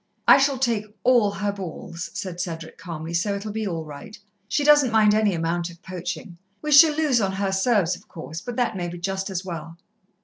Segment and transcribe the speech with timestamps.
[0.27, 4.17] "I shall take all her balls," said Cedric calmly, "so it'll be all right.
[4.47, 6.39] She doesn't mind any amount of poaching.
[6.63, 9.77] We shall lose on her serves, of course, but that may be just as well."